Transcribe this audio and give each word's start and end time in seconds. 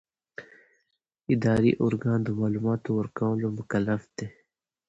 اداري 1.33 1.71
ارګان 1.85 2.19
د 2.23 2.29
معلوماتو 2.39 2.89
ورکولو 2.99 3.47
مکلف 3.57 4.01
دی. 4.17 4.27